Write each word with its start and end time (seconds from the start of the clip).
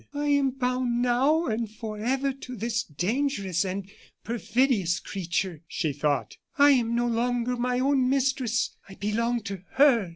"I 0.15 0.29
am 0.29 0.49
bound 0.49 1.03
now 1.03 1.45
and 1.45 1.69
forever 1.69 2.33
to 2.33 2.55
this 2.55 2.81
dangerous 2.81 3.63
and 3.63 3.87
perfidious 4.23 4.99
creature," 4.99 5.61
she 5.67 5.93
thought. 5.93 6.37
"I 6.57 6.71
am 6.71 6.95
no 6.95 7.05
longer 7.05 7.55
my 7.55 7.79
own 7.79 8.09
mistress; 8.09 8.75
I 8.89 8.95
belong 8.95 9.41
to 9.43 9.61
her. 9.73 10.09